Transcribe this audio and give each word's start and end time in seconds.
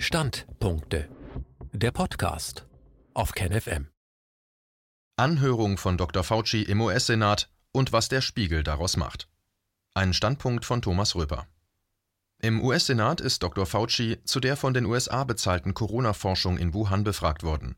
Standpunkte. 0.00 1.08
Der 1.72 1.90
Podcast 1.90 2.66
auf 3.14 3.32
KenFM. 3.32 3.88
Anhörung 5.16 5.76
von 5.76 5.98
Dr. 5.98 6.22
Fauci 6.22 6.62
im 6.62 6.80
US-Senat 6.80 7.50
und 7.72 7.92
was 7.92 8.08
der 8.08 8.20
Spiegel 8.20 8.62
daraus 8.62 8.96
macht. 8.96 9.28
Ein 9.94 10.14
Standpunkt 10.14 10.64
von 10.64 10.82
Thomas 10.82 11.16
Röper. 11.16 11.48
Im 12.40 12.62
US-Senat 12.62 13.20
ist 13.20 13.42
Dr. 13.42 13.66
Fauci 13.66 14.20
zu 14.24 14.38
der 14.38 14.56
von 14.56 14.72
den 14.72 14.86
USA 14.86 15.24
bezahlten 15.24 15.74
Corona-Forschung 15.74 16.58
in 16.58 16.74
Wuhan 16.74 17.02
befragt 17.02 17.42
worden. 17.42 17.74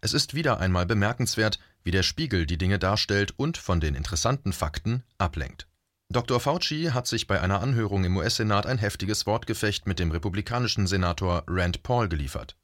Es 0.00 0.14
ist 0.14 0.34
wieder 0.34 0.60
einmal 0.60 0.86
bemerkenswert, 0.86 1.58
wie 1.82 1.90
der 1.90 2.04
Spiegel 2.04 2.46
die 2.46 2.58
Dinge 2.58 2.78
darstellt 2.78 3.34
und 3.36 3.58
von 3.58 3.80
den 3.80 3.96
interessanten 3.96 4.52
Fakten 4.52 5.02
ablenkt. 5.18 5.66
Dr. 6.08 6.38
Fauci 6.38 6.90
hat 6.92 7.06
sich 7.06 7.26
bei 7.26 7.40
einer 7.40 7.60
Anhörung 7.60 8.04
im 8.04 8.16
US-Senat 8.16 8.64
ein 8.66 8.78
heftiges 8.78 9.26
Wortgefecht 9.26 9.86
mit 9.86 9.98
dem 9.98 10.12
republikanischen 10.12 10.86
Senator 10.86 11.42
Rand 11.48 11.82
Paul 11.82 12.08
geliefert. 12.08 12.56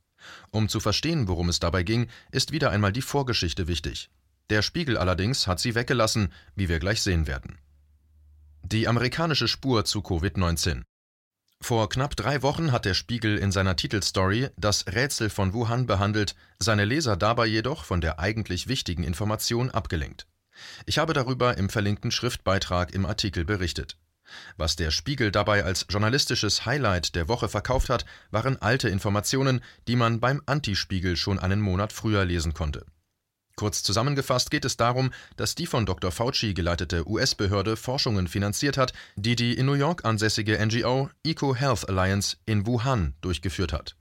Um 0.51 0.69
zu 0.69 0.79
verstehen, 0.79 1.27
worum 1.27 1.49
es 1.49 1.59
dabei 1.59 1.83
ging, 1.83 2.09
ist 2.31 2.53
wieder 2.53 2.71
einmal 2.71 2.93
die 2.93 3.03
Vorgeschichte 3.03 3.67
wichtig. 3.67 4.11
Der 4.51 4.63
Spiegel 4.63 4.97
allerdings 4.97 5.47
hat 5.47 5.59
sie 5.59 5.75
weggelassen, 5.75 6.33
wie 6.55 6.69
wir 6.69 6.79
gleich 6.79 7.03
sehen 7.03 7.27
werden. 7.27 7.59
Die 8.63 8.87
amerikanische 8.87 9.49
Spur 9.49 9.85
zu 9.85 10.01
Covid-19. 10.01 10.83
Vor 11.61 11.89
knapp 11.89 12.17
drei 12.17 12.43
Wochen 12.43 12.71
hat 12.71 12.85
der 12.85 12.95
Spiegel 12.95 13.39
in 13.39 13.51
seiner 13.51 13.77
Titelstory 13.77 14.51
das 14.57 14.87
Rätsel 14.87 15.31
von 15.31 15.53
Wuhan 15.53 15.87
behandelt, 15.87 16.37
seine 16.59 16.85
Leser 16.85 17.17
dabei 17.17 17.47
jedoch 17.47 17.85
von 17.85 18.01
der 18.01 18.19
eigentlich 18.21 18.69
wichtigen 18.69 19.05
Information 19.05 19.71
abgelenkt. 19.71 20.27
Ich 20.87 20.99
habe 20.99 21.13
darüber 21.13 21.57
im 21.57 21.69
verlinkten 21.69 22.11
Schriftbeitrag 22.11 22.93
im 22.93 23.07
Artikel 23.07 23.45
berichtet. 23.45 23.97
Was 24.57 24.77
der 24.77 24.91
Spiegel 24.91 25.31
dabei 25.31 25.65
als 25.65 25.87
journalistisches 25.89 26.65
Highlight 26.65 27.15
der 27.15 27.29
Woche 27.29 27.49
verkauft 27.49 27.91
hat, 27.91 28.05
waren 28.31 28.61
alte 28.61 28.89
Informationen, 28.89 29.63
die 29.89 29.97
man 29.97 30.21
beim 30.21 30.43
Antispiegel 30.47 31.17
schon 31.17 31.39
einen 31.39 31.61
Monat 31.61 31.93
früher 31.93 32.25
lesen 32.25 32.55
konnte. 32.55 32.87
Kurz 33.57 33.83
zusammengefasst 33.83 34.51
geht 34.51 34.65
es 34.65 34.79
darum, 34.79 35.13
dass 35.37 35.55
die 35.55 35.67
von 35.67 35.85
Dr. 35.85 36.11
Fauci 36.11 36.55
geleitete 36.55 37.07
US-Behörde 37.07 37.77
Forschungen 37.77 38.27
finanziert 38.27 38.79
hat, 38.79 38.93
die 39.17 39.37
die 39.37 39.55
in 39.55 39.67
New 39.67 39.75
York 39.75 40.05
ansässige 40.05 40.59
NGO 40.65 41.11
Eco 41.23 41.55
Health 41.55 41.89
Alliance 41.89 42.39
in 42.47 42.67
Wuhan 42.67 43.15
durchgeführt 43.21 43.73
hat. 43.73 43.95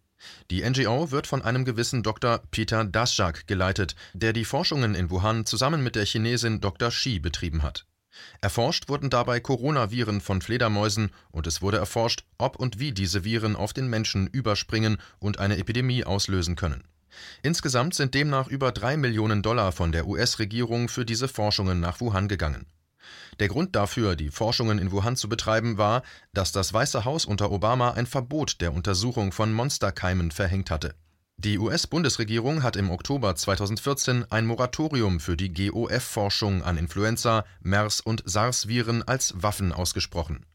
Die 0.50 0.68
NGO 0.68 1.12
wird 1.12 1.28
von 1.28 1.42
einem 1.42 1.66
gewissen 1.66 2.04
Dr. 2.04 2.42
Peter 2.52 2.84
Daszak 2.84 3.48
geleitet, 3.48 3.96
der 4.14 4.34
die 4.34 4.46
Forschungen 4.46 4.96
in 4.96 5.10
Wuhan 5.10 5.46
zusammen 5.46 5.84
mit 5.84 5.96
der 5.96 6.06
Chinesin 6.06 6.62
Dr. 6.62 6.92
Shi 6.92 7.20
betrieben 7.20 7.64
hat. 7.64 7.86
Erforscht 8.42 8.90
wurden 8.90 9.10
dabei 9.10 9.40
Coronaviren 9.40 10.22
von 10.22 10.42
Fledermäusen 10.42 11.12
und 11.32 11.48
es 11.48 11.62
wurde 11.62 11.78
erforscht, 11.78 12.24
ob 12.38 12.58
und 12.58 12.80
wie 12.80 12.92
diese 12.92 13.24
Viren 13.24 13.56
auf 13.56 13.74
den 13.74 13.88
Menschen 13.88 14.28
überspringen 14.28 14.98
und 15.20 15.40
eine 15.40 15.58
Epidemie 15.58 16.04
auslösen 16.04 16.56
können. 16.56 16.84
Insgesamt 17.44 17.94
sind 17.94 18.14
demnach 18.14 18.48
über 18.48 18.72
drei 18.72 18.98
Millionen 18.98 19.42
Dollar 19.42 19.72
von 19.72 19.92
der 19.92 20.08
US-Regierung 20.08 20.88
für 20.88 21.06
diese 21.06 21.28
Forschungen 21.28 21.80
nach 21.80 22.00
Wuhan 22.00 22.28
gegangen. 22.28 22.66
Der 23.40 23.48
Grund 23.48 23.76
dafür, 23.76 24.16
die 24.16 24.30
Forschungen 24.30 24.80
in 24.80 24.92
Wuhan 24.92 25.16
zu 25.16 25.30
betreiben, 25.30 25.78
war, 25.78 26.04
dass 26.34 26.52
das 26.52 26.74
Weiße 26.74 27.06
Haus 27.06 27.26
unter 27.26 27.52
Obama 27.52 27.92
ein 27.92 28.06
Verbot 28.06 28.62
der 28.62 28.74
Untersuchung 28.74 29.32
von 29.32 29.54
Monsterkeimen 29.54 30.32
verhängt 30.32 30.72
hatte. 30.72 30.96
Die 31.44 31.58
US-Bundesregierung 31.58 32.62
hat 32.62 32.76
im 32.76 32.92
Oktober 32.92 33.36
2014 33.36 34.32
ein 34.32 34.46
Moratorium 34.46 35.20
für 35.20 35.36
die 35.36 35.52
GOF-Forschung 35.52 36.62
an 36.62 36.78
Influenza, 36.78 37.46
MERS 37.62 38.00
und 38.00 38.22
SARS-Viren 38.28 39.02
als 39.02 39.34
Waffen 39.42 39.72
ausgesprochen. 39.72 40.46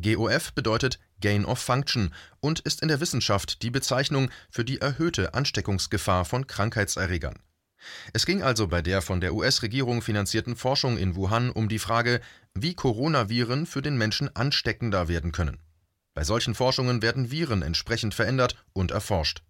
GOF 0.00 0.52
bedeutet 0.52 1.00
Gain 1.20 1.44
of 1.44 1.58
Function 1.58 2.14
und 2.38 2.60
ist 2.60 2.80
in 2.80 2.86
der 2.86 3.00
Wissenschaft 3.00 3.62
die 3.62 3.72
Bezeichnung 3.72 4.30
für 4.48 4.64
die 4.64 4.80
erhöhte 4.80 5.34
Ansteckungsgefahr 5.34 6.24
von 6.24 6.46
Krankheitserregern. 6.46 7.40
Es 8.12 8.26
ging 8.26 8.42
also 8.42 8.68
bei 8.68 8.82
der 8.82 9.02
von 9.02 9.20
der 9.20 9.34
US-Regierung 9.34 10.02
finanzierten 10.02 10.56
Forschung 10.56 10.98
in 10.98 11.16
Wuhan 11.16 11.50
um 11.50 11.68
die 11.68 11.78
Frage, 11.78 12.20
wie 12.54 12.74
Coronaviren 12.74 13.66
für 13.66 13.82
den 13.82 13.96
Menschen 13.96 14.34
ansteckender 14.34 15.08
werden 15.08 15.32
können. 15.32 15.58
Bei 16.14 16.24
solchen 16.24 16.54
Forschungen 16.54 17.02
werden 17.02 17.30
Viren 17.30 17.62
entsprechend 17.62 18.14
verändert 18.14 18.56
und 18.72 18.90
erforscht. 18.90 19.42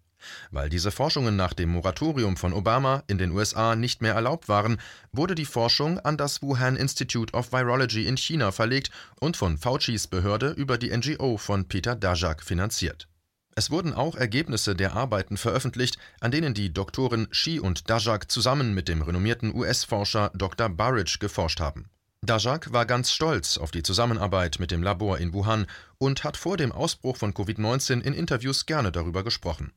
Weil 0.51 0.69
diese 0.69 0.91
Forschungen 0.91 1.35
nach 1.35 1.53
dem 1.53 1.69
Moratorium 1.69 2.37
von 2.37 2.53
Obama 2.53 3.03
in 3.07 3.17
den 3.17 3.31
USA 3.31 3.75
nicht 3.75 4.01
mehr 4.01 4.13
erlaubt 4.13 4.49
waren, 4.49 4.77
wurde 5.11 5.35
die 5.35 5.45
Forschung 5.45 5.99
an 5.99 6.17
das 6.17 6.41
Wuhan 6.41 6.75
Institute 6.75 7.33
of 7.33 7.51
Virology 7.51 8.07
in 8.07 8.17
China 8.17 8.51
verlegt 8.51 8.91
und 9.19 9.37
von 9.37 9.57
Faucis 9.57 10.07
Behörde 10.07 10.49
über 10.51 10.77
die 10.77 10.95
NGO 10.95 11.37
von 11.37 11.67
Peter 11.67 11.95
Daszak 11.95 12.43
finanziert. 12.43 13.07
Es 13.57 13.71
wurden 13.71 13.95
auch 13.95 14.13
Ergebnisse 14.13 14.75
der 14.75 14.93
Arbeiten 14.93 15.35
veröffentlicht, 15.35 15.97
an 16.19 16.29
denen 16.29 16.53
die 16.53 16.71
Doktoren 16.71 17.27
Shi 17.31 17.59
und 17.59 17.89
Dajak 17.89 18.29
zusammen 18.29 18.75
mit 18.75 18.87
dem 18.87 19.01
renommierten 19.01 19.51
US-Forscher 19.51 20.29
Dr. 20.35 20.69
Burridge 20.69 21.17
geforscht 21.19 21.59
haben. 21.59 21.89
Dajak 22.21 22.71
war 22.71 22.85
ganz 22.85 23.11
stolz 23.11 23.57
auf 23.57 23.71
die 23.71 23.81
Zusammenarbeit 23.81 24.59
mit 24.59 24.69
dem 24.69 24.83
Labor 24.83 25.17
in 25.17 25.33
Wuhan 25.33 25.65
und 25.97 26.23
hat 26.23 26.37
vor 26.37 26.55
dem 26.55 26.71
Ausbruch 26.71 27.17
von 27.17 27.33
Covid-19 27.33 28.01
in 28.01 28.13
Interviews 28.13 28.67
gerne 28.67 28.91
darüber 28.91 29.23
gesprochen. 29.23 29.73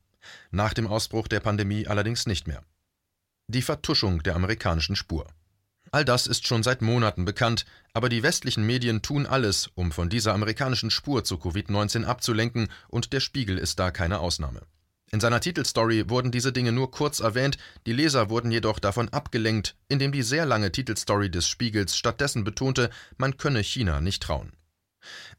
Nach 0.51 0.75
dem 0.75 0.85
Ausbruch 0.85 1.27
der 1.27 1.39
Pandemie 1.39 1.87
allerdings 1.87 2.27
nicht 2.27 2.45
mehr. 2.45 2.61
Die 3.47 3.63
Vertuschung 3.63 4.21
der 4.21 4.35
amerikanischen 4.35 4.95
Spur. 4.95 5.25
All 5.93 6.05
das 6.05 6.25
ist 6.25 6.47
schon 6.47 6.63
seit 6.63 6.81
Monaten 6.81 7.25
bekannt, 7.25 7.65
aber 7.93 8.07
die 8.07 8.23
westlichen 8.23 8.65
Medien 8.65 9.01
tun 9.01 9.25
alles, 9.25 9.69
um 9.75 9.91
von 9.91 10.09
dieser 10.09 10.33
amerikanischen 10.33 10.89
Spur 10.89 11.25
zu 11.25 11.35
Covid-19 11.35 12.05
abzulenken, 12.05 12.69
und 12.87 13.11
der 13.11 13.19
Spiegel 13.19 13.57
ist 13.57 13.77
da 13.77 13.91
keine 13.91 14.19
Ausnahme. 14.19 14.61
In 15.11 15.19
seiner 15.19 15.41
Titelstory 15.41 16.09
wurden 16.09 16.31
diese 16.31 16.53
Dinge 16.53 16.71
nur 16.71 16.91
kurz 16.91 17.19
erwähnt, 17.19 17.57
die 17.85 17.91
Leser 17.91 18.29
wurden 18.29 18.49
jedoch 18.51 18.79
davon 18.79 19.09
abgelenkt, 19.09 19.75
indem 19.89 20.13
die 20.13 20.21
sehr 20.23 20.45
lange 20.45 20.71
Titelstory 20.71 21.29
des 21.29 21.49
Spiegels 21.49 21.97
stattdessen 21.97 22.45
betonte, 22.45 22.89
man 23.17 23.35
könne 23.35 23.61
China 23.61 23.99
nicht 23.99 24.23
trauen. 24.23 24.53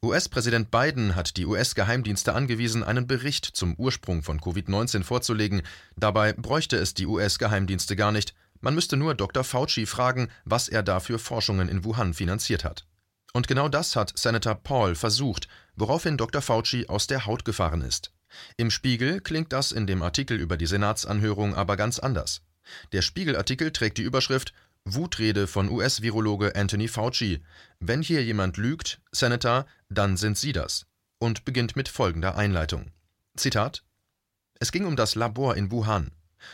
US-Präsident 0.03 0.69
Biden 0.69 1.15
hat 1.15 1.37
die 1.37 1.47
US-Geheimdienste 1.47 2.33
angewiesen, 2.33 2.83
einen 2.83 3.07
Bericht 3.07 3.45
zum 3.45 3.73
Ursprung 3.75 4.21
von 4.21 4.39
Covid-19 4.39 5.03
vorzulegen. 5.03 5.63
Dabei 5.95 6.33
bräuchte 6.33 6.77
es 6.77 6.93
die 6.93 7.07
US-Geheimdienste 7.07 7.95
gar 7.95 8.11
nicht, 8.11 8.35
man 8.63 8.75
müsste 8.75 8.95
nur 8.95 9.13
Dr. 9.13 9.43
Fauci 9.43 9.85
fragen, 9.85 10.29
was 10.45 10.69
er 10.69 10.83
dafür 10.83 11.19
Forschungen 11.19 11.67
in 11.67 11.83
Wuhan 11.83 12.13
finanziert 12.13 12.63
hat. 12.63 12.87
Und 13.33 13.49
genau 13.49 13.67
das 13.67 13.97
hat 13.97 14.17
Senator 14.17 14.55
Paul 14.55 14.95
versucht, 14.95 15.49
woraufhin 15.75 16.17
Dr. 16.17 16.41
Fauci 16.41 16.87
aus 16.87 17.07
der 17.07 17.25
Haut 17.25 17.43
gefahren 17.43 17.81
ist. 17.81 18.13
Im 18.55 18.71
Spiegel 18.71 19.19
klingt 19.19 19.51
das 19.51 19.73
in 19.73 19.85
dem 19.85 20.01
Artikel 20.01 20.39
über 20.39 20.55
die 20.55 20.65
Senatsanhörung 20.65 21.55
aber 21.55 21.75
ganz 21.75 21.99
anders. 21.99 22.41
Der 22.93 23.01
Spiegelartikel 23.01 23.71
trägt 23.71 23.97
die 23.97 24.03
Überschrift 24.03 24.53
Wutrede 24.85 25.47
von 25.47 25.69
US-Virologe 25.69 26.55
Anthony 26.55 26.87
Fauci. 26.87 27.43
Wenn 27.79 28.01
hier 28.01 28.23
jemand 28.23 28.55
lügt, 28.55 29.01
Senator, 29.11 29.65
dann 29.89 30.15
sind 30.15 30.37
Sie 30.37 30.53
das. 30.53 30.85
Und 31.19 31.43
beginnt 31.43 31.75
mit 31.75 31.89
folgender 31.89 32.37
Einleitung. 32.37 32.91
Zitat 33.35 33.83
Es 34.59 34.71
ging 34.71 34.85
um 34.85 34.95
das 34.95 35.15
Labor 35.15 35.57
in 35.57 35.69
Wuhan. 35.69 36.11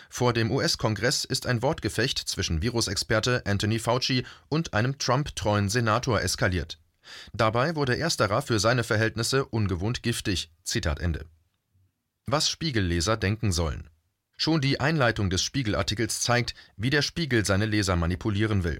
Vor 0.09 0.33
dem 0.33 0.51
US-Kongress 0.51 1.25
ist 1.25 1.45
ein 1.47 1.61
Wortgefecht 1.61 2.19
zwischen 2.19 2.61
Virusexperte 2.61 3.43
Anthony 3.45 3.79
Fauci 3.79 4.25
und 4.49 4.73
einem 4.73 4.97
Trump-treuen 4.97 5.69
Senator 5.69 6.21
eskaliert. 6.21 6.79
Dabei 7.33 7.75
wurde 7.75 7.97
ersterer 7.97 8.41
für 8.41 8.59
seine 8.59 8.83
Verhältnisse 8.83 9.45
ungewohnt 9.45 10.03
giftig. 10.03 10.51
Zitat 10.63 10.99
Ende. 10.99 11.25
Was 12.25 12.49
Spiegelleser 12.49 13.17
denken 13.17 13.51
sollen. 13.51 13.89
Schon 14.37 14.61
die 14.61 14.79
Einleitung 14.79 15.29
des 15.29 15.43
Spiegelartikels 15.43 16.21
zeigt, 16.21 16.55
wie 16.77 16.89
der 16.89 17.01
Spiegel 17.01 17.45
seine 17.45 17.65
Leser 17.65 17.95
manipulieren 17.95 18.63
will. 18.63 18.79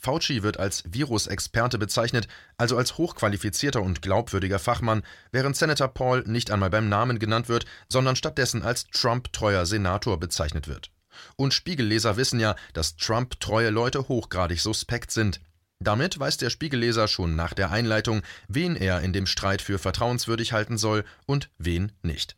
Fauci 0.00 0.42
wird 0.42 0.58
als 0.58 0.82
Virusexperte 0.86 1.78
bezeichnet, 1.78 2.26
also 2.56 2.78
als 2.78 2.96
hochqualifizierter 2.96 3.82
und 3.82 4.00
glaubwürdiger 4.00 4.58
Fachmann, 4.58 5.02
während 5.30 5.56
Senator 5.56 5.88
Paul 5.88 6.24
nicht 6.26 6.50
einmal 6.50 6.70
beim 6.70 6.88
Namen 6.88 7.18
genannt 7.18 7.48
wird, 7.48 7.66
sondern 7.88 8.16
stattdessen 8.16 8.62
als 8.62 8.86
Trump-treuer 8.86 9.66
Senator 9.66 10.18
bezeichnet 10.18 10.68
wird. 10.68 10.90
Und 11.36 11.52
Spiegelleser 11.52 12.16
wissen 12.16 12.40
ja, 12.40 12.56
dass 12.72 12.96
Trump-treue 12.96 13.68
Leute 13.68 14.08
hochgradig 14.08 14.60
suspekt 14.60 15.10
sind. 15.10 15.40
Damit 15.80 16.18
weiß 16.18 16.38
der 16.38 16.50
Spiegelleser 16.50 17.06
schon 17.06 17.36
nach 17.36 17.52
der 17.52 17.70
Einleitung, 17.70 18.22
wen 18.48 18.76
er 18.76 19.02
in 19.02 19.12
dem 19.12 19.26
Streit 19.26 19.60
für 19.60 19.78
vertrauenswürdig 19.78 20.52
halten 20.52 20.78
soll 20.78 21.04
und 21.26 21.50
wen 21.58 21.92
nicht. 22.02 22.36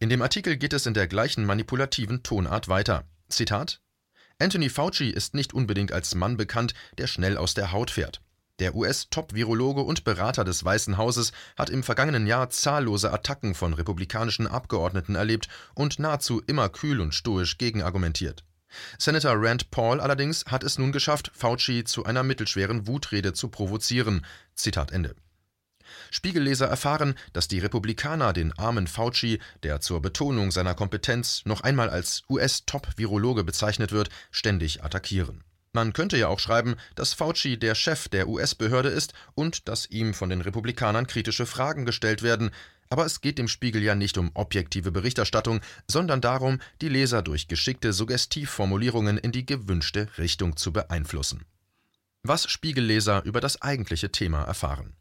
In 0.00 0.08
dem 0.08 0.22
Artikel 0.22 0.56
geht 0.56 0.72
es 0.72 0.86
in 0.86 0.94
der 0.94 1.06
gleichen 1.06 1.44
manipulativen 1.46 2.24
Tonart 2.24 2.68
weiter. 2.68 3.04
Zitat 3.28 3.80
Anthony 4.40 4.70
Fauci 4.70 5.10
ist 5.10 5.34
nicht 5.34 5.52
unbedingt 5.52 5.92
als 5.92 6.14
Mann 6.14 6.38
bekannt, 6.38 6.72
der 6.96 7.06
schnell 7.06 7.36
aus 7.36 7.52
der 7.52 7.72
Haut 7.72 7.90
fährt. 7.90 8.22
Der 8.58 8.74
US-Top-Virologe 8.74 9.82
und 9.82 10.02
Berater 10.04 10.44
des 10.44 10.64
Weißen 10.64 10.96
Hauses 10.96 11.32
hat 11.58 11.68
im 11.68 11.82
vergangenen 11.82 12.26
Jahr 12.26 12.48
zahllose 12.48 13.12
Attacken 13.12 13.54
von 13.54 13.74
republikanischen 13.74 14.46
Abgeordneten 14.46 15.14
erlebt 15.14 15.48
und 15.74 15.98
nahezu 15.98 16.42
immer 16.46 16.70
kühl 16.70 17.00
und 17.02 17.14
stoisch 17.14 17.58
gegenargumentiert. 17.58 18.44
Senator 18.98 19.34
Rand 19.36 19.70
Paul 19.70 20.00
allerdings 20.00 20.46
hat 20.46 20.64
es 20.64 20.78
nun 20.78 20.92
geschafft, 20.92 21.30
Fauci 21.34 21.84
zu 21.84 22.04
einer 22.06 22.22
mittelschweren 22.22 22.86
Wutrede 22.86 23.34
zu 23.34 23.48
provozieren. 23.48 24.24
Zitat 24.54 24.90
Ende. 24.90 25.16
Spiegelleser 26.10 26.66
erfahren, 26.66 27.14
dass 27.32 27.48
die 27.48 27.58
Republikaner 27.58 28.32
den 28.32 28.52
armen 28.58 28.86
Fauci, 28.86 29.40
der 29.62 29.80
zur 29.80 30.02
Betonung 30.02 30.50
seiner 30.50 30.74
Kompetenz 30.74 31.42
noch 31.44 31.60
einmal 31.60 31.90
als 31.90 32.22
US-Top-Virologe 32.28 33.44
bezeichnet 33.44 33.92
wird, 33.92 34.10
ständig 34.30 34.82
attackieren. 34.82 35.44
Man 35.72 35.92
könnte 35.92 36.16
ja 36.16 36.26
auch 36.26 36.40
schreiben, 36.40 36.74
dass 36.96 37.14
Fauci 37.14 37.56
der 37.56 37.76
Chef 37.76 38.08
der 38.08 38.28
US-Behörde 38.28 38.88
ist 38.88 39.14
und 39.34 39.68
dass 39.68 39.86
ihm 39.86 40.14
von 40.14 40.28
den 40.28 40.40
Republikanern 40.40 41.06
kritische 41.06 41.46
Fragen 41.46 41.84
gestellt 41.84 42.22
werden, 42.22 42.50
aber 42.88 43.06
es 43.06 43.20
geht 43.20 43.38
dem 43.38 43.46
Spiegel 43.46 43.82
ja 43.82 43.94
nicht 43.94 44.18
um 44.18 44.32
objektive 44.34 44.90
Berichterstattung, 44.90 45.60
sondern 45.86 46.20
darum, 46.20 46.58
die 46.80 46.88
Leser 46.88 47.22
durch 47.22 47.46
geschickte 47.46 47.92
Suggestivformulierungen 47.92 49.16
in 49.16 49.30
die 49.30 49.46
gewünschte 49.46 50.08
Richtung 50.18 50.56
zu 50.56 50.72
beeinflussen. 50.72 51.44
Was 52.24 52.50
Spiegelleser 52.50 53.22
über 53.24 53.40
das 53.40 53.62
eigentliche 53.62 54.10
Thema 54.10 54.42
erfahren. 54.42 54.94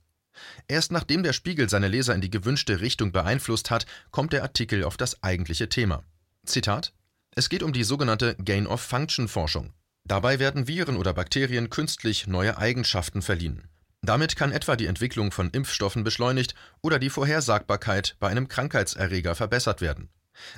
Erst 0.67 0.91
nachdem 0.91 1.23
der 1.23 1.33
Spiegel 1.33 1.69
seine 1.69 1.87
Leser 1.87 2.15
in 2.15 2.21
die 2.21 2.29
gewünschte 2.29 2.81
Richtung 2.81 3.11
beeinflusst 3.11 3.71
hat, 3.71 3.85
kommt 4.11 4.33
der 4.33 4.43
Artikel 4.43 4.83
auf 4.83 4.97
das 4.97 5.23
eigentliche 5.23 5.69
Thema. 5.69 6.03
Zitat 6.45 6.93
Es 7.35 7.49
geht 7.49 7.63
um 7.63 7.73
die 7.73 7.83
sogenannte 7.83 8.35
Gain-of-Function-Forschung. 8.35 9.73
Dabei 10.05 10.39
werden 10.39 10.67
Viren 10.67 10.97
oder 10.97 11.13
Bakterien 11.13 11.69
künstlich 11.69 12.27
neue 12.27 12.57
Eigenschaften 12.57 13.21
verliehen. 13.21 13.67
Damit 14.01 14.35
kann 14.35 14.51
etwa 14.51 14.75
die 14.75 14.87
Entwicklung 14.87 15.31
von 15.31 15.49
Impfstoffen 15.49 16.03
beschleunigt 16.03 16.55
oder 16.81 16.99
die 16.99 17.09
Vorhersagbarkeit 17.09 18.15
bei 18.19 18.29
einem 18.29 18.47
Krankheitserreger 18.47 19.35
verbessert 19.35 19.81
werden. 19.81 20.09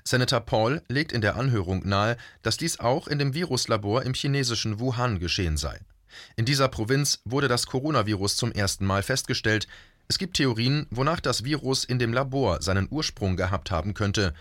Senator 0.03 0.41
Paul 0.41 0.81
legt 0.87 1.11
in 1.11 1.21
der 1.21 1.35
Anhörung 1.35 1.87
nahe, 1.87 2.17
dass 2.43 2.57
dies 2.57 2.79
auch 2.79 3.07
in 3.07 3.17
dem 3.17 3.33
Viruslabor 3.33 4.03
im 4.03 4.13
chinesischen 4.13 4.79
Wuhan 4.79 5.19
geschehen 5.19 5.57
sei. 5.57 5.79
In 6.35 6.45
dieser 6.45 6.67
Provinz 6.67 7.19
wurde 7.25 7.47
das 7.47 7.65
Coronavirus 7.65 8.35
zum 8.35 8.51
ersten 8.51 8.85
Mal 8.85 9.03
festgestellt. 9.03 9.67
Es 10.07 10.17
gibt 10.17 10.37
Theorien, 10.37 10.87
wonach 10.89 11.19
das 11.19 11.43
Virus 11.43 11.83
in 11.83 11.99
dem 11.99 12.13
Labor 12.13 12.61
seinen 12.61 12.87
Ursprung 12.89 13.37
gehabt 13.37 13.71
haben 13.71 13.93
könnte. 13.93 14.33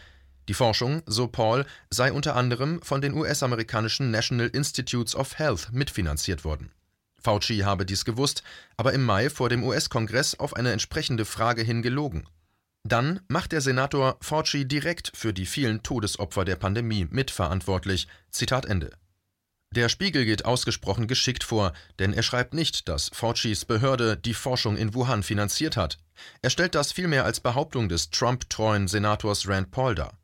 Die 0.49 0.55
Forschung, 0.55 1.03
so 1.07 1.29
Paul, 1.29 1.65
sei 1.91 2.13
unter 2.13 2.35
anderem 2.35 2.83
von 2.83 3.01
den 3.01 3.15
US-amerikanischen 3.15 4.11
National 4.11 4.49
Institutes 4.49 5.15
of 5.15 5.39
Health 5.39 5.69
mitfinanziert 5.73 6.45
worden. 6.45 6.73
Fauci 7.21 7.59
habe 7.59 7.87
dies 7.87 8.05
gewusst, 8.05 8.43
aber 8.77 8.93
im 8.93 9.05
Mai 9.05 9.31
vor 9.31 9.49
dem 9.49 9.63
US-Kongress 9.63 10.35
auf 10.39 10.57
eine 10.57 10.73
entsprechende 10.73 11.25
Frage 11.25 11.63
hin 11.63 11.83
gelogen. 11.83 12.27
Dann 12.83 13.21
macht 13.29 13.53
der 13.53 13.61
Senator 13.61 14.17
Fauci 14.23 14.67
direkt 14.67 15.13
für 15.15 15.33
die 15.33 15.47
vielen 15.47 15.83
Todesopfer 15.83 16.45
der 16.45 16.57
Pandemie 16.57 17.07
mitverantwortlich. 17.11 18.09
Zitat 18.31 18.65
Ende. 18.65 18.91
Der 19.73 19.89
Spiegel 19.89 20.25
geht 20.25 20.47
ausgesprochen 20.47 21.07
geschickt 21.07 21.45
vor, 21.45 21.73
denn 22.01 22.13
er 22.13 22.25
schreibt 22.25 22.55
nicht, 22.55 22.89
dass 22.89 23.09
Faucis 23.13 23.65
Behörde 23.65 24.17
die 24.17 24.35
Forschung 24.35 24.77
in 24.77 24.95
Wuhan 24.95 25.23
finanziert 25.23 25.77
hat. 25.77 25.97
Er 26.43 26.51
stellt 26.51 26.75
das 26.75 26.91
vielmehr 26.91 27.25
als 27.25 27.39
Behauptung 27.39 27.89
des 27.89 28.11
Trump-treuen 28.11 28.89
Senators 28.89 29.47
Rand 29.47 29.71
Paul 29.71 29.95
dar. 29.95 30.19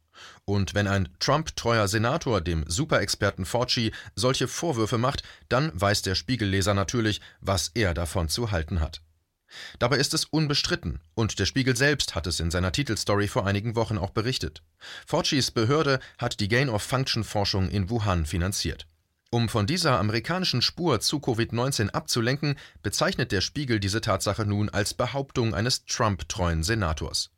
Und 0.44 0.74
wenn 0.74 0.88
ein 0.88 1.08
Trump-treuer 1.20 1.86
Senator 1.86 2.40
dem 2.40 2.64
Superexperten 2.66 3.44
Fauci 3.44 3.92
solche 4.16 4.48
Vorwürfe 4.48 4.98
macht, 4.98 5.22
dann 5.48 5.70
weiß 5.80 6.02
der 6.02 6.16
Spiegelleser 6.16 6.74
natürlich, 6.74 7.20
was 7.40 7.70
er 7.74 7.94
davon 7.94 8.28
zu 8.28 8.50
halten 8.50 8.80
hat. 8.80 9.00
Dabei 9.78 9.98
ist 9.98 10.12
es 10.12 10.24
unbestritten, 10.24 10.98
und 11.14 11.38
der 11.38 11.46
Spiegel 11.46 11.76
selbst 11.76 12.16
hat 12.16 12.26
es 12.26 12.40
in 12.40 12.50
seiner 12.50 12.72
Titelstory 12.72 13.28
vor 13.28 13.46
einigen 13.46 13.76
Wochen 13.76 13.96
auch 13.96 14.10
berichtet. 14.10 14.64
Faucis 15.06 15.52
Behörde 15.52 16.00
hat 16.18 16.40
die 16.40 16.48
Gain-of-Function-Forschung 16.48 17.68
in 17.68 17.90
Wuhan 17.90 18.26
finanziert. 18.26 18.88
Um 19.30 19.48
von 19.48 19.66
dieser 19.66 19.98
amerikanischen 19.98 20.62
Spur 20.62 21.00
zu 21.00 21.18
Covid-19 21.18 21.90
abzulenken, 21.90 22.56
bezeichnet 22.82 23.32
der 23.32 23.40
Spiegel 23.40 23.80
diese 23.80 24.00
Tatsache 24.00 24.46
nun 24.46 24.68
als 24.68 24.94
Behauptung 24.94 25.54
eines 25.54 25.84
Trump-treuen 25.84 26.62
Senators. 26.62 27.30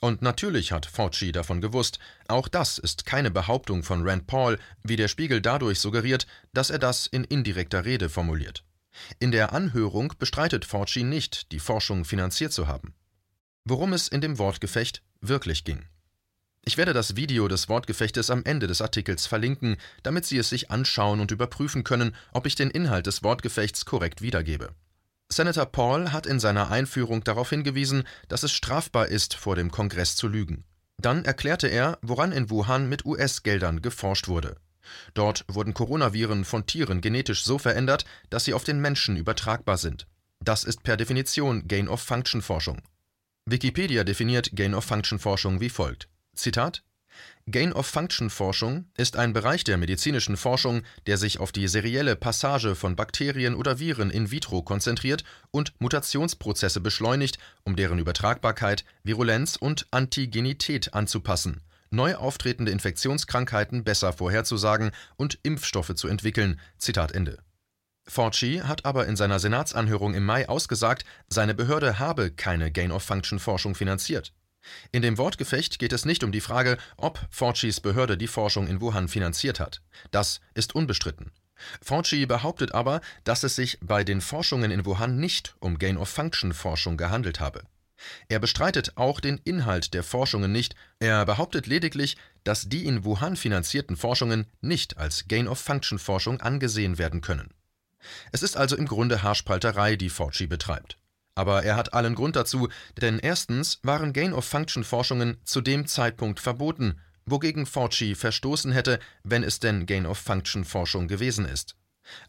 Und 0.00 0.22
natürlich 0.22 0.72
hat 0.72 0.86
Fauci 0.86 1.32
davon 1.32 1.60
gewusst. 1.60 1.98
Auch 2.28 2.48
das 2.48 2.78
ist 2.78 3.06
keine 3.06 3.30
Behauptung 3.30 3.82
von 3.82 4.08
Rand 4.08 4.26
Paul, 4.26 4.58
wie 4.82 4.96
der 4.96 5.08
Spiegel 5.08 5.40
dadurch 5.40 5.80
suggeriert, 5.80 6.26
dass 6.52 6.70
er 6.70 6.78
das 6.78 7.06
in 7.06 7.24
indirekter 7.24 7.84
Rede 7.84 8.08
formuliert. 8.08 8.64
In 9.18 9.32
der 9.32 9.52
Anhörung 9.52 10.14
bestreitet 10.18 10.64
Fauci 10.64 11.02
nicht, 11.02 11.50
die 11.52 11.58
Forschung 11.58 12.04
finanziert 12.04 12.52
zu 12.52 12.68
haben. 12.68 12.94
Worum 13.64 13.92
es 13.92 14.08
in 14.08 14.20
dem 14.20 14.38
Wortgefecht 14.38 15.02
wirklich 15.20 15.64
ging. 15.64 15.84
Ich 16.66 16.78
werde 16.78 16.94
das 16.94 17.14
Video 17.14 17.46
des 17.46 17.68
Wortgefechtes 17.68 18.30
am 18.30 18.42
Ende 18.44 18.66
des 18.66 18.80
Artikels 18.80 19.26
verlinken, 19.26 19.76
damit 20.02 20.24
Sie 20.24 20.38
es 20.38 20.48
sich 20.48 20.70
anschauen 20.70 21.20
und 21.20 21.30
überprüfen 21.30 21.84
können, 21.84 22.16
ob 22.32 22.46
ich 22.46 22.54
den 22.54 22.70
Inhalt 22.70 23.06
des 23.06 23.22
Wortgefechts 23.22 23.84
korrekt 23.84 24.22
wiedergebe. 24.22 24.70
Senator 25.30 25.66
Paul 25.66 26.12
hat 26.12 26.26
in 26.26 26.40
seiner 26.40 26.70
Einführung 26.70 27.22
darauf 27.22 27.50
hingewiesen, 27.50 28.04
dass 28.28 28.44
es 28.44 28.52
strafbar 28.52 29.08
ist, 29.08 29.34
vor 29.34 29.56
dem 29.56 29.70
Kongress 29.70 30.16
zu 30.16 30.26
lügen. 30.26 30.64
Dann 30.96 31.24
erklärte 31.26 31.68
er, 31.68 31.98
woran 32.00 32.32
in 32.32 32.48
Wuhan 32.48 32.88
mit 32.88 33.04
US-Geldern 33.04 33.82
geforscht 33.82 34.28
wurde. 34.28 34.56
Dort 35.12 35.44
wurden 35.48 35.74
Coronaviren 35.74 36.44
von 36.44 36.66
Tieren 36.66 37.02
genetisch 37.02 37.44
so 37.44 37.58
verändert, 37.58 38.06
dass 38.30 38.44
sie 38.44 38.54
auf 38.54 38.64
den 38.64 38.80
Menschen 38.80 39.16
übertragbar 39.16 39.76
sind. 39.76 40.06
Das 40.40 40.64
ist 40.64 40.82
per 40.82 40.96
Definition 40.96 41.68
Gain-of-Function-Forschung. 41.68 42.80
Wikipedia 43.46 44.04
definiert 44.04 44.50
Gain-of-Function-Forschung 44.54 45.60
wie 45.60 45.70
folgt: 45.70 46.08
Zitat 46.34 46.82
Gain-of-Function-Forschung 47.46 48.86
ist 48.96 49.16
ein 49.16 49.34
Bereich 49.34 49.64
der 49.64 49.76
medizinischen 49.76 50.36
Forschung, 50.36 50.82
der 51.06 51.18
sich 51.18 51.38
auf 51.38 51.52
die 51.52 51.68
serielle 51.68 52.16
Passage 52.16 52.74
von 52.74 52.96
Bakterien 52.96 53.54
oder 53.54 53.78
Viren 53.78 54.10
in 54.10 54.30
vitro 54.30 54.62
konzentriert 54.62 55.24
und 55.50 55.74
Mutationsprozesse 55.78 56.80
beschleunigt, 56.80 57.38
um 57.64 57.76
deren 57.76 57.98
Übertragbarkeit, 57.98 58.84
Virulenz 59.02 59.56
und 59.56 59.86
Antigenität 59.90 60.94
anzupassen, 60.94 61.60
neu 61.90 62.14
auftretende 62.14 62.72
Infektionskrankheiten 62.72 63.84
besser 63.84 64.14
vorherzusagen 64.14 64.92
und 65.16 65.38
Impfstoffe 65.42 65.94
zu 65.94 66.08
entwickeln. 66.08 66.58
Zitat 66.78 67.12
Ende. 67.12 67.38
Fauci 68.06 68.62
hat 68.64 68.86
aber 68.86 69.06
in 69.06 69.16
seiner 69.16 69.38
Senatsanhörung 69.38 70.14
im 70.14 70.24
Mai 70.24 70.48
ausgesagt, 70.48 71.04
seine 71.28 71.54
Behörde 71.54 71.98
habe 71.98 72.30
keine 72.30 72.70
Gain-of-Function-Forschung 72.70 73.74
finanziert. 73.74 74.32
In 74.92 75.02
dem 75.02 75.18
Wortgefecht 75.18 75.78
geht 75.78 75.92
es 75.92 76.04
nicht 76.04 76.24
um 76.24 76.32
die 76.32 76.40
Frage, 76.40 76.78
ob 76.96 77.20
Faucis 77.30 77.80
Behörde 77.80 78.16
die 78.16 78.26
Forschung 78.26 78.66
in 78.66 78.80
Wuhan 78.80 79.08
finanziert 79.08 79.60
hat. 79.60 79.82
Das 80.10 80.40
ist 80.54 80.74
unbestritten. 80.74 81.32
Fauci 81.80 82.26
behauptet 82.26 82.72
aber, 82.72 83.00
dass 83.24 83.42
es 83.42 83.56
sich 83.56 83.78
bei 83.80 84.04
den 84.04 84.20
Forschungen 84.20 84.70
in 84.70 84.84
Wuhan 84.84 85.18
nicht 85.18 85.54
um 85.60 85.78
Gain-of-Function-Forschung 85.78 86.96
gehandelt 86.96 87.40
habe. 87.40 87.62
Er 88.28 88.38
bestreitet 88.38 88.96
auch 88.96 89.20
den 89.20 89.38
Inhalt 89.44 89.94
der 89.94 90.02
Forschungen 90.02 90.52
nicht, 90.52 90.74
er 90.98 91.24
behauptet 91.24 91.66
lediglich, 91.66 92.16
dass 92.42 92.68
die 92.68 92.86
in 92.86 93.04
Wuhan 93.04 93.36
finanzierten 93.36 93.96
Forschungen 93.96 94.46
nicht 94.60 94.98
als 94.98 95.26
Gain-of-Function-Forschung 95.28 96.40
angesehen 96.40 96.98
werden 96.98 97.20
können. 97.20 97.50
Es 98.32 98.42
ist 98.42 98.56
also 98.56 98.76
im 98.76 98.86
Grunde 98.86 99.22
Haarspalterei, 99.22 99.96
die 99.96 100.10
Fauci 100.10 100.46
betreibt. 100.46 100.98
Aber 101.34 101.64
er 101.64 101.76
hat 101.76 101.94
allen 101.94 102.14
Grund 102.14 102.36
dazu, 102.36 102.68
denn 103.00 103.18
erstens 103.18 103.80
waren 103.82 104.12
Gain-of-Function-Forschungen 104.12 105.38
zu 105.44 105.60
dem 105.60 105.86
Zeitpunkt 105.86 106.40
verboten, 106.40 107.00
wogegen 107.26 107.66
Fauci 107.66 108.14
verstoßen 108.14 108.72
hätte, 108.72 108.98
wenn 109.24 109.42
es 109.42 109.58
denn 109.58 109.86
Gain-of-Function-Forschung 109.86 111.08
gewesen 111.08 111.46
ist. 111.46 111.76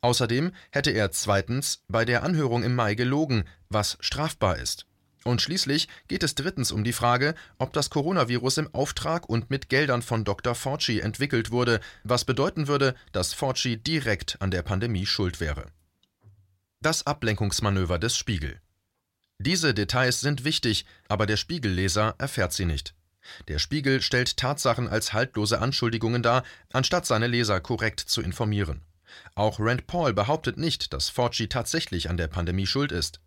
Außerdem 0.02 0.54
hätte 0.72 0.92
er 0.92 1.12
zweitens 1.12 1.84
bei 1.88 2.06
der 2.06 2.24
Anhörung 2.24 2.64
im 2.64 2.76
Mai 2.76 2.96
gelogen, 2.96 3.44
was 3.70 3.98
strafbar 4.00 4.58
ist. 4.58 4.86
Und 5.26 5.42
schließlich 5.42 5.88
geht 6.08 6.22
es 6.24 6.36
drittens 6.36 6.72
um 6.72 6.84
die 6.84 6.94
Frage, 6.94 7.34
ob 7.58 7.74
das 7.74 7.90
Coronavirus 7.90 8.60
im 8.60 8.74
Auftrag 8.74 9.28
und 9.28 9.50
mit 9.50 9.70
Geldern 9.70 10.04
von 10.04 10.24
Dr. 10.24 10.54
Fauci 10.54 11.00
entwickelt 11.00 11.52
wurde, 11.52 11.80
was 12.04 12.26
bedeuten 12.26 12.68
würde, 12.68 12.94
dass 13.12 13.34
Fauci 13.34 13.78
direkt 13.78 14.38
an 14.40 14.52
der 14.52 14.62
Pandemie 14.62 15.08
schuld 15.08 15.40
wäre. 15.40 15.66
Das 16.80 17.08
Ablenkungsmanöver 17.08 17.98
des 17.98 18.16
Spiegel. 18.16 18.62
Diese 19.38 19.74
Details 19.74 20.22
sind 20.22 20.44
wichtig, 20.44 20.86
aber 21.08 21.26
der 21.26 21.38
Spiegelleser 21.38 22.16
erfährt 22.18 22.54
sie 22.54 22.66
nicht. 22.66 22.96
Der 23.48 23.60
Spiegel 23.60 24.02
stellt 24.02 24.38
Tatsachen 24.38 24.88
als 24.88 25.14
haltlose 25.14 25.60
Anschuldigungen 25.60 26.24
dar, 26.24 26.44
anstatt 26.72 27.06
seine 27.06 27.28
Leser 27.28 27.60
korrekt 27.60 28.00
zu 28.00 28.22
informieren. 28.22 28.82
Auch 29.34 29.60
Rand 29.60 29.88
Paul 29.88 30.14
behauptet 30.14 30.58
nicht, 30.58 30.94
dass 30.94 31.10
Fauci 31.10 31.48
tatsächlich 31.48 32.10
an 32.10 32.18
der 32.18 32.28
Pandemie 32.28 32.68
schuld 32.68 32.92
ist. 32.92 33.20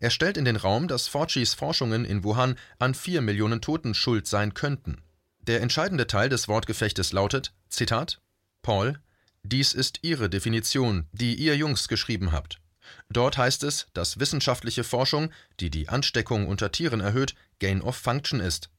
Er 0.00 0.10
stellt 0.10 0.36
in 0.36 0.44
den 0.44 0.56
Raum, 0.56 0.88
dass 0.88 1.08
Faucis 1.08 1.54
Forschungen 1.54 2.04
in 2.04 2.24
Wuhan 2.24 2.56
an 2.78 2.94
vier 2.94 3.20
Millionen 3.20 3.60
Toten 3.60 3.94
schuld 3.94 4.26
sein 4.26 4.54
könnten. 4.54 5.02
Der 5.40 5.60
entscheidende 5.60 6.06
Teil 6.06 6.28
des 6.28 6.48
Wortgefechtes 6.48 7.12
lautet: 7.12 7.52
Zitat: 7.68 8.20
Paul, 8.62 8.98
dies 9.42 9.74
ist 9.74 10.00
Ihre 10.02 10.28
Definition, 10.28 11.06
die 11.12 11.34
ihr 11.34 11.56
Jungs 11.56 11.88
geschrieben 11.88 12.32
habt. 12.32 12.60
Dort 13.08 13.38
heißt 13.38 13.62
es, 13.64 13.86
dass 13.92 14.18
wissenschaftliche 14.18 14.84
Forschung, 14.84 15.30
die 15.60 15.70
die 15.70 15.88
Ansteckung 15.88 16.46
unter 16.46 16.72
Tieren 16.72 17.00
erhöht, 17.00 17.34
Gain 17.58 17.82
of 17.82 17.96
Function 17.96 18.40
ist. 18.40 18.70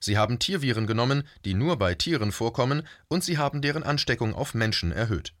Sie 0.00 0.16
haben 0.16 0.38
Tierviren 0.38 0.86
genommen, 0.86 1.26
die 1.44 1.54
nur 1.54 1.76
bei 1.76 1.94
Tieren 1.94 2.32
vorkommen, 2.32 2.86
und 3.08 3.24
sie 3.24 3.38
haben 3.38 3.62
deren 3.62 3.82
Ansteckung 3.82 4.34
auf 4.34 4.54
Menschen 4.54 4.92
erhöht. 4.92 5.34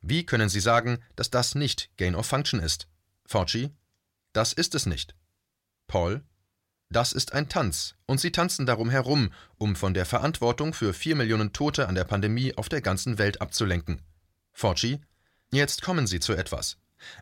Wie 0.00 0.24
können 0.24 0.48
Sie 0.48 0.60
sagen, 0.60 0.98
dass 1.16 1.30
das 1.30 1.54
nicht 1.54 1.90
Gain 1.96 2.14
of 2.14 2.26
Function 2.26 2.60
ist? 2.60 2.88
Fauci? 3.26 3.70
Das 4.32 4.52
ist 4.52 4.74
es 4.74 4.86
nicht. 4.86 5.14
Paul? 5.86 6.22
Das 6.90 7.14
ist 7.14 7.32
ein 7.32 7.48
Tanz, 7.48 7.94
und 8.04 8.20
sie 8.20 8.32
tanzen 8.32 8.66
darum 8.66 8.90
herum, 8.90 9.32
um 9.56 9.76
von 9.76 9.94
der 9.94 10.04
Verantwortung 10.04 10.74
für 10.74 10.92
vier 10.92 11.16
Millionen 11.16 11.54
Tote 11.54 11.88
an 11.88 11.94
der 11.94 12.04
Pandemie 12.04 12.54
auf 12.54 12.68
der 12.68 12.82
ganzen 12.82 13.16
Welt 13.16 13.40
abzulenken. 13.40 14.02
Fauci, 14.52 15.00
jetzt 15.50 15.80
kommen 15.80 16.06
Sie 16.06 16.20
zu 16.20 16.34
etwas. 16.34 16.76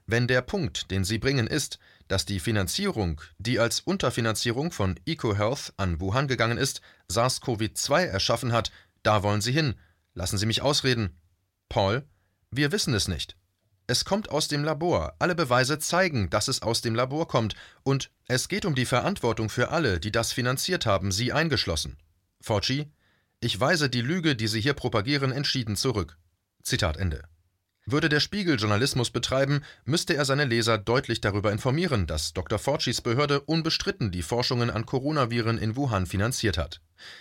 Wenn 0.06 0.26
der 0.26 0.42
Punkt, 0.42 0.90
den 0.90 1.04
Sie 1.04 1.18
bringen, 1.18 1.46
ist, 1.46 1.78
dass 2.08 2.24
die 2.24 2.40
Finanzierung, 2.40 3.20
die 3.38 3.58
als 3.58 3.80
Unterfinanzierung 3.80 4.72
von 4.72 4.98
EcoHealth 5.06 5.72
an 5.76 6.00
Wuhan 6.00 6.28
gegangen 6.28 6.58
ist, 6.58 6.80
SARS-CoV-2 7.08 8.04
erschaffen 8.04 8.52
hat, 8.52 8.72
da 9.02 9.22
wollen 9.22 9.40
Sie 9.40 9.52
hin. 9.52 9.74
Lassen 10.14 10.38
Sie 10.38 10.46
mich 10.46 10.62
ausreden. 10.62 11.16
Paul, 11.68 12.04
wir 12.50 12.72
wissen 12.72 12.94
es 12.94 13.06
nicht. 13.08 13.36
Es 13.86 14.04
kommt 14.04 14.30
aus 14.30 14.48
dem 14.48 14.62
Labor. 14.62 15.14
Alle 15.18 15.34
Beweise 15.34 15.78
zeigen, 15.78 16.30
dass 16.30 16.48
es 16.48 16.62
aus 16.62 16.80
dem 16.80 16.94
Labor 16.94 17.26
kommt. 17.26 17.54
Und 17.82 18.10
es 18.28 18.48
geht 18.48 18.64
um 18.64 18.74
die 18.74 18.86
Verantwortung 18.86 19.48
für 19.48 19.70
alle, 19.70 19.98
die 19.98 20.12
das 20.12 20.32
finanziert 20.32 20.86
haben, 20.86 21.10
Sie 21.10 21.32
eingeschlossen. 21.32 21.96
Fauci, 22.40 22.90
ich 23.40 23.58
weise 23.58 23.88
die 23.88 24.02
Lüge, 24.02 24.36
die 24.36 24.46
Sie 24.46 24.60
hier 24.60 24.74
propagieren, 24.74 25.32
entschieden 25.32 25.74
zurück. 25.74 26.18
Zitat 26.62 26.98
Ende. 26.98 27.24
Würde 27.86 28.08
der 28.08 28.20
Spiegel 28.20 28.58
Journalismus 28.58 29.10
betreiben, 29.10 29.62
müsste 29.84 30.14
er 30.14 30.24
seine 30.24 30.44
Leser 30.44 30.78
deutlich 30.78 31.20
darüber 31.20 31.50
informieren, 31.50 32.06
dass 32.06 32.32
Dr. 32.32 32.58
Faucis 32.58 33.00
Behörde 33.00 33.40
unbestritten 33.40 34.10
die 34.10 34.22
Forschungen 34.22 34.70
an 34.70 34.86
Coronaviren 34.86 35.58
in 35.58 35.76
Wuhan 35.76 36.06
finanziert 36.06 36.58
hat. 36.58 36.80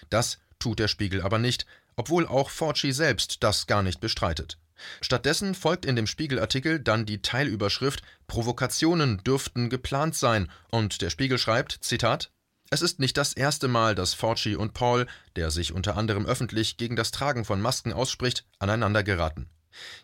Das 0.10 0.40
tut 0.60 0.80
der 0.80 0.90
Spiegel 0.90 1.22
aber 1.22 1.40
nicht, 1.40 1.66
obwohl 1.96 2.28
auch 2.28 2.50
Fauci 2.50 2.92
selbst 2.92 3.44
das 3.44 3.68
gar 3.68 3.84
nicht 3.84 4.02
bestreitet. 4.02 4.58
Stattdessen 5.02 5.56
folgt 5.56 5.86
in 5.86 5.96
dem 5.96 6.08
Spiegelartikel 6.08 6.80
dann 6.80 7.06
die 7.06 7.22
Teilüberschrift 7.22 8.02
Provokationen 8.28 9.22
dürften 9.24 9.70
geplant 9.70 10.16
sein 10.16 10.50
und 10.72 11.02
der 11.02 11.10
Spiegel 11.10 11.38
schreibt, 11.38 11.80
Zitat, 11.82 12.32
es 12.70 12.82
ist 12.82 13.00
nicht 13.00 13.18
das 13.18 13.34
erste 13.34 13.68
Mal, 13.68 13.96
dass 13.96 14.14
Fauci 14.14 14.56
und 14.56 14.74
Paul, 14.74 15.08
der 15.36 15.50
sich 15.50 15.74
unter 15.74 15.98
anderem 15.98 16.26
öffentlich 16.26 16.78
gegen 16.78 16.96
das 16.96 17.12
Tragen 17.12 17.44
von 17.44 17.62
Masken 17.62 17.94
ausspricht, 17.94 18.46
aneinander 18.60 19.04
geraten. 19.04 19.50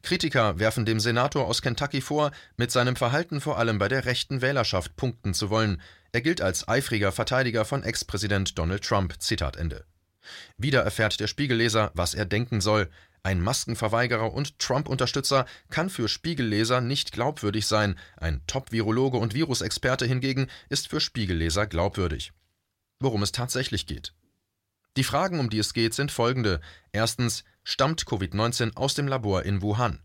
Kritiker 0.03 0.59
werfen 0.59 0.85
dem 0.85 0.99
Senator 0.99 1.47
aus 1.47 1.61
Kentucky 1.61 2.01
vor, 2.01 2.31
mit 2.57 2.71
seinem 2.71 2.95
Verhalten 2.95 3.41
vor 3.41 3.57
allem 3.57 3.79
bei 3.79 3.87
der 3.87 4.05
rechten 4.05 4.41
Wählerschaft 4.41 4.95
punkten 4.95 5.33
zu 5.33 5.49
wollen. 5.49 5.81
Er 6.11 6.21
gilt 6.21 6.41
als 6.41 6.67
eifriger 6.67 7.11
Verteidiger 7.11 7.65
von 7.65 7.83
Ex-Präsident 7.83 8.57
Donald 8.57 8.83
Trump. 8.83 9.15
Zitat 9.19 9.57
Ende. 9.57 9.85
Wieder 10.57 10.81
erfährt 10.81 11.19
der 11.19 11.27
Spiegelleser, 11.27 11.91
was 11.93 12.13
er 12.13 12.25
denken 12.25 12.61
soll. 12.61 12.89
Ein 13.23 13.41
Maskenverweigerer 13.41 14.33
und 14.33 14.59
Trump-Unterstützer 14.59 15.47
kann 15.71 15.89
für 15.89 16.07
Spiegelleser 16.07 16.79
nicht 16.79 17.11
glaubwürdig 17.11 17.65
sein. 17.65 17.97
Ein 18.17 18.41
Top-Virologe 18.45 19.17
und 19.17 19.33
Virusexperte 19.33 20.05
hingegen 20.05 20.47
ist 20.69 20.89
für 20.89 21.01
Spiegelleser 21.01 21.65
glaubwürdig. 21.65 22.33
Worum 22.99 23.23
es 23.23 23.31
tatsächlich 23.31 23.87
geht. 23.87 24.13
Die 24.95 25.03
Fragen, 25.03 25.39
um 25.39 25.49
die 25.49 25.59
es 25.59 25.73
geht, 25.73 25.93
sind 25.93 26.11
folgende. 26.11 26.61
Erstens, 26.91 27.43
stammt 27.65 28.05
Covid-19 28.05 28.77
aus 28.77 28.93
dem 28.93 29.09
Labor 29.09 29.43
in 29.43 29.61
Wuhan? 29.61 29.99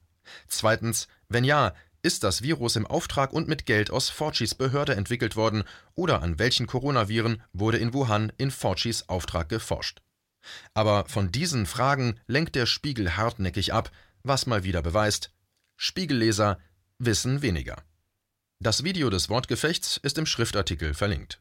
Zweitens, 0.49 1.07
wenn 1.29 1.45
ja, 1.45 1.73
ist 2.03 2.25
das 2.25 2.43
Virus 2.43 2.77
im 2.77 2.87
Auftrag 2.87 3.33
und 3.33 3.47
mit 3.47 3.67
Geld 3.67 3.91
aus 3.91 4.09
Faucis 4.09 4.55
Behörde 4.55 4.97
entwickelt 4.97 5.37
worden 5.37 5.65
oder 5.95 6.23
an 6.23 6.39
welchen 6.39 6.67
Coronaviren 6.67 7.43
wurde 7.53 7.79
in 7.79 7.93
Wuhan 7.95 8.33
in 8.39 8.51
Faucis 8.51 9.09
Auftrag 9.09 9.49
geforscht? 9.49 10.01
Aber 10.73 11.05
von 11.07 11.31
diesen 11.31 11.67
Fragen 11.67 12.19
lenkt 12.27 12.55
der 12.57 12.67
Spiegel 12.67 13.17
hartnäckig 13.17 13.75
ab, 13.75 13.93
was 14.23 14.47
mal 14.47 14.65
wieder 14.65 14.83
beweist, 14.83 15.31
Spiegelleser 15.77 16.59
wissen 16.99 17.43
weniger. 17.43 17.83
Das 18.61 18.85
Video 18.85 19.11
des 19.11 19.29
Wortgefechts 19.29 19.99
ist 20.03 20.19
im 20.19 20.27
Schriftartikel 20.27 20.95
verlinkt. 20.95 21.41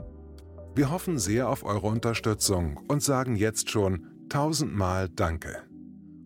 Wir 0.73 0.89
hoffen 0.89 1.19
sehr 1.19 1.49
auf 1.49 1.65
eure 1.65 1.87
Unterstützung 1.87 2.77
und 2.87 3.03
sagen 3.03 3.35
jetzt 3.35 3.69
schon 3.69 4.07
tausendmal 4.29 5.09
Danke. 5.09 5.63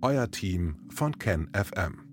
Euer 0.02 0.30
Team 0.30 0.78
von 0.90 1.18
KenFM. 1.18 2.05